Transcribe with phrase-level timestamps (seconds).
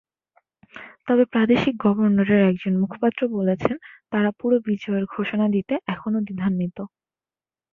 [1.07, 3.75] তবে প্রাদেশিক গভর্নরের একজন মুখপাত্র বলেছেন,
[4.11, 6.77] তাঁরা পুরো বিজয়ের ঘোষণা দিতে এখনো দ্বিধান্বিত।